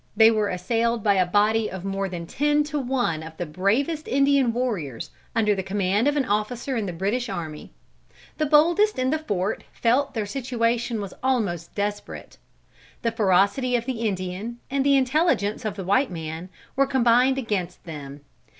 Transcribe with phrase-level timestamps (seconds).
[0.17, 4.07] They were assailed by a body of more than ten to one of the bravest
[4.07, 7.71] Indian warriors, under the command of an officer in the British army.
[8.39, 12.39] The boldest in the fort felt that their situation was almost desperate.
[13.03, 17.83] The ferocity of the Indian, and the intelligence of the white man, were combined against
[17.83, 18.21] them.